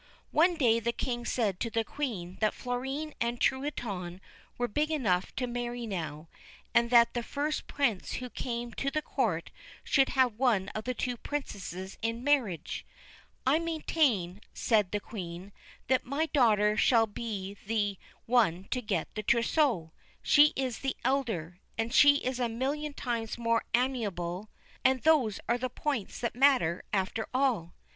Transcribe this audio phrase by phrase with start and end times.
[0.31, 4.19] One day the King said to the Queen that Florine and Truitonne
[4.57, 6.27] were big enough to marry now,
[6.73, 9.51] and that the first Prince who came to the court
[9.83, 12.83] should have one of the two Princesses in marriage.'
[13.45, 15.51] I maintain,' said the Queen,'
[15.87, 19.91] that my daughter shall be the one to get the trousseau;
[20.23, 24.49] she is the elder, and she is a million times more amiable,
[24.83, 27.75] and those are the points that matter, after all.'